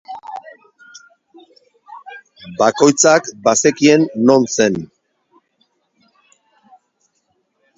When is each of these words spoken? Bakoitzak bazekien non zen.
Bakoitzak 2.59 3.23
bazekien 3.49 4.07
non 4.29 4.49
zen. 4.55 4.81